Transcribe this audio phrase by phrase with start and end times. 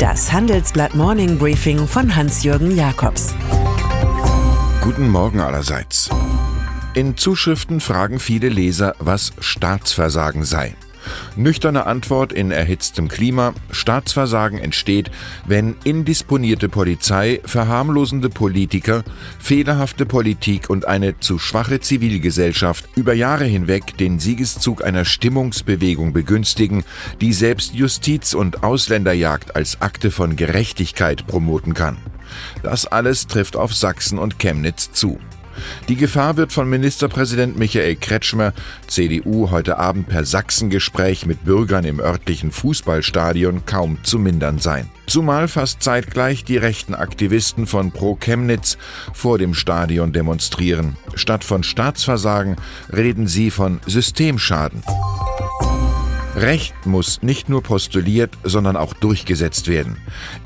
[0.00, 3.34] Das Handelsblatt Morning Briefing von Hans-Jürgen Jakobs.
[4.80, 6.08] Guten Morgen allerseits.
[6.94, 10.74] In Zuschriften fragen viele Leser, was Staatsversagen sei.
[11.36, 13.54] Nüchterne Antwort in erhitztem Klima.
[13.70, 15.10] Staatsversagen entsteht,
[15.46, 19.04] wenn indisponierte Polizei, verharmlosende Politiker,
[19.38, 26.84] fehlerhafte Politik und eine zu schwache Zivilgesellschaft über Jahre hinweg den Siegeszug einer Stimmungsbewegung begünstigen,
[27.20, 31.96] die selbst Justiz- und Ausländerjagd als Akte von Gerechtigkeit promoten kann.
[32.62, 35.18] Das alles trifft auf Sachsen und Chemnitz zu.
[35.88, 38.52] Die Gefahr wird von Ministerpräsident Michael Kretschmer,
[38.86, 44.88] CDU, heute Abend per Sachsengespräch mit Bürgern im örtlichen Fußballstadion kaum zu mindern sein.
[45.06, 48.78] Zumal fast zeitgleich die rechten Aktivisten von Pro Chemnitz
[49.12, 50.96] vor dem Stadion demonstrieren.
[51.14, 52.56] Statt von Staatsversagen
[52.92, 54.82] reden sie von Systemschaden.
[56.40, 59.98] Recht muss nicht nur postuliert, sondern auch durchgesetzt werden.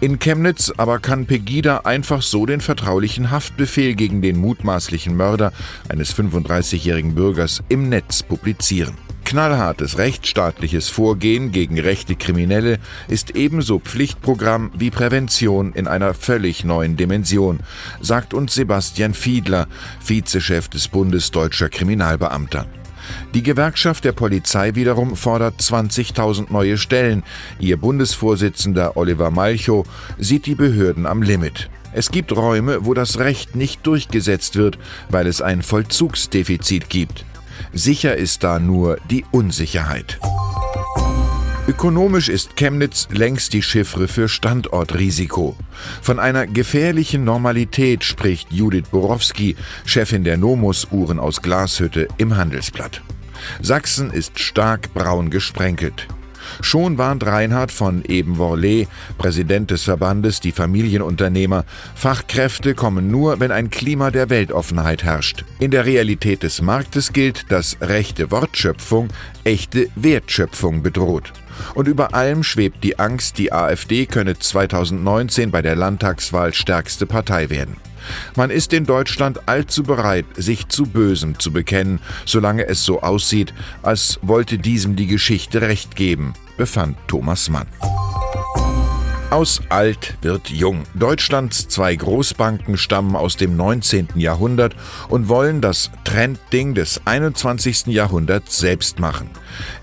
[0.00, 5.52] In Chemnitz aber kann Pegida einfach so den vertraulichen Haftbefehl gegen den mutmaßlichen Mörder
[5.90, 8.96] eines 35-jährigen Bürgers im Netz publizieren.
[9.26, 12.78] Knallhartes rechtsstaatliches Vorgehen gegen rechte Kriminelle
[13.08, 17.60] ist ebenso Pflichtprogramm wie Prävention in einer völlig neuen Dimension,
[18.00, 19.68] sagt uns Sebastian Fiedler,
[20.02, 22.66] Vizechef des Bundes deutscher Kriminalbeamter.
[23.34, 27.22] Die Gewerkschaft der Polizei wiederum fordert 20.000 neue Stellen.
[27.58, 29.86] Ihr Bundesvorsitzender Oliver Malchow
[30.18, 31.70] sieht die Behörden am Limit.
[31.92, 34.78] Es gibt Räume, wo das Recht nicht durchgesetzt wird,
[35.10, 37.24] weil es ein Vollzugsdefizit gibt.
[37.72, 40.18] Sicher ist da nur die Unsicherheit.
[41.68, 45.56] Ökonomisch ist Chemnitz längst die Chiffre für Standortrisiko.
[46.02, 49.54] Von einer gefährlichen Normalität spricht Judith Borowski,
[49.84, 53.00] Chefin der Nomus-Uhren aus Glashütte im Handelsblatt.
[53.60, 56.08] Sachsen ist stark braun gesprenkelt.
[56.60, 63.70] Schon warnt Reinhard von Ebenworlee, Präsident des Verbandes Die Familienunternehmer, Fachkräfte kommen nur, wenn ein
[63.70, 65.44] Klima der Weltoffenheit herrscht.
[65.60, 69.08] In der Realität des Marktes gilt, dass rechte Wortschöpfung
[69.44, 71.32] echte Wertschöpfung bedroht.
[71.74, 77.50] Und über allem schwebt die Angst, die AfD könne 2019 bei der Landtagswahl stärkste Partei
[77.50, 77.76] werden.
[78.36, 83.54] Man ist in Deutschland allzu bereit, sich zu Bösem zu bekennen, solange es so aussieht,
[83.82, 87.66] als wollte diesem die Geschichte recht geben, befand Thomas Mann.
[89.32, 90.82] Aus alt wird jung.
[90.92, 94.08] Deutschlands zwei Großbanken stammen aus dem 19.
[94.14, 94.76] Jahrhundert
[95.08, 97.86] und wollen das Trendding des 21.
[97.86, 99.30] Jahrhunderts selbst machen.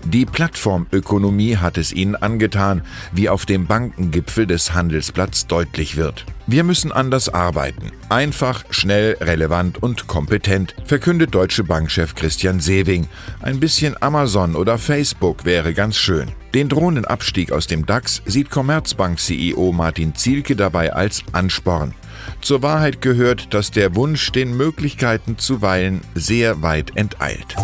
[0.04, 6.26] Die Plattformökonomie hat es ihnen angetan, wie auf dem Bankengipfel des Handelsplatz deutlich wird.
[6.50, 7.92] Wir müssen anders arbeiten.
[8.08, 13.06] Einfach, schnell, relevant und kompetent, verkündet Deutsche Bankchef Christian Sewing.
[13.40, 16.32] Ein bisschen Amazon oder Facebook wäre ganz schön.
[16.52, 21.94] Den drohenden Abstieg aus dem DAX sieht Commerzbank-CEO Martin Zielke dabei als Ansporn.
[22.40, 27.54] Zur Wahrheit gehört, dass der Wunsch den Möglichkeiten zuweilen sehr weit enteilt.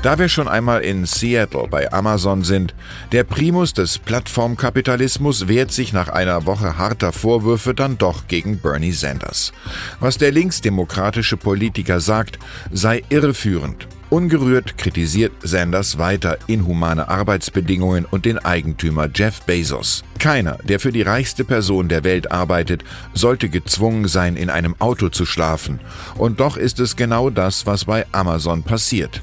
[0.00, 2.72] Da wir schon einmal in Seattle bei Amazon sind,
[3.10, 8.92] der Primus des Plattformkapitalismus wehrt sich nach einer Woche harter Vorwürfe dann doch gegen Bernie
[8.92, 9.52] Sanders.
[9.98, 12.38] Was der linksdemokratische Politiker sagt,
[12.70, 13.88] sei irreführend.
[14.08, 20.04] Ungerührt kritisiert Sanders weiter inhumane Arbeitsbedingungen und den Eigentümer Jeff Bezos.
[20.20, 25.08] Keiner, der für die reichste Person der Welt arbeitet, sollte gezwungen sein, in einem Auto
[25.08, 25.80] zu schlafen.
[26.14, 29.22] Und doch ist es genau das, was bei Amazon passiert.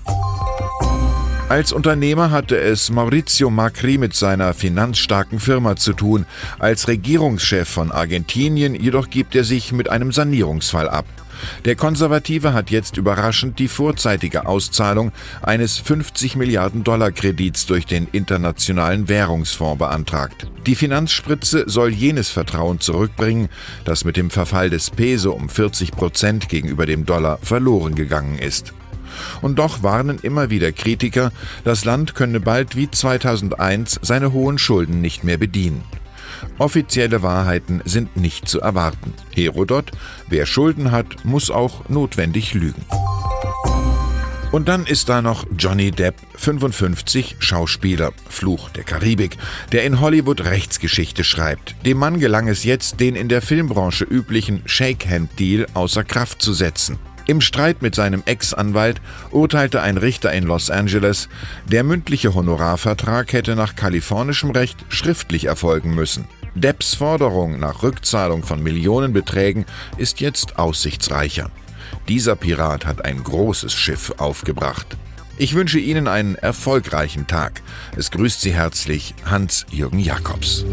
[1.48, 6.26] Als Unternehmer hatte es Maurizio Macri mit seiner finanzstarken Firma zu tun.
[6.58, 11.06] Als Regierungschef von Argentinien jedoch gibt er sich mit einem Sanierungsfall ab.
[11.64, 15.12] Der Konservative hat jetzt überraschend die vorzeitige Auszahlung
[15.44, 20.48] eines 50 Milliarden Dollar Kredits durch den Internationalen Währungsfonds beantragt.
[20.66, 23.50] Die Finanzspritze soll jenes Vertrauen zurückbringen,
[23.84, 28.74] das mit dem Verfall des Peso um 40 Prozent gegenüber dem Dollar verloren gegangen ist.
[29.42, 31.32] Und doch warnen immer wieder Kritiker,
[31.64, 35.84] das Land könne bald wie 2001 seine hohen Schulden nicht mehr bedienen.
[36.58, 39.14] Offizielle Wahrheiten sind nicht zu erwarten.
[39.34, 39.92] Herodot,
[40.28, 42.84] wer Schulden hat, muss auch notwendig lügen.
[44.52, 49.38] Und dann ist da noch Johnny Depp, 55, Schauspieler, Fluch der Karibik,
[49.74, 51.76] der in Hollywood Rechtsgeschichte schreibt.
[51.86, 56.98] Dem Mann gelang es jetzt, den in der Filmbranche üblichen Shake-Hand-Deal außer Kraft zu setzen.
[57.28, 59.02] Im Streit mit seinem Ex-Anwalt
[59.32, 61.28] urteilte ein Richter in Los Angeles,
[61.66, 66.28] der mündliche Honorarvertrag hätte nach kalifornischem Recht schriftlich erfolgen müssen.
[66.54, 69.66] Depps Forderung nach Rückzahlung von Millionenbeträgen
[69.98, 71.50] ist jetzt aussichtsreicher.
[72.08, 74.96] Dieser Pirat hat ein großes Schiff aufgebracht.
[75.38, 77.62] Ich wünsche Ihnen einen erfolgreichen Tag.
[77.98, 80.64] Es grüßt Sie herzlich Hans-Jürgen Jakobs.